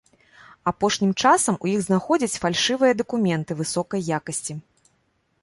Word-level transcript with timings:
Апошнім 0.69 1.11
часам 1.25 1.59
у 1.65 1.69
іх 1.73 1.83
знаходзяць 1.89 2.39
фальшывыя 2.47 2.97
дакументы 3.03 3.51
высокай 3.61 4.09
якасці. 4.21 4.53